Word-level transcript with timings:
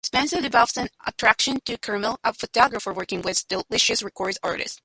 Spencer 0.03 0.41
develops 0.41 0.77
an 0.77 0.89
attraction 1.05 1.59
to 1.65 1.77
Camille, 1.77 2.19
a 2.23 2.33
photographer 2.33 2.91
working 2.91 3.21
with 3.21 3.47
Delicious 3.47 4.01
Records 4.01 4.39
artists. 4.41 4.79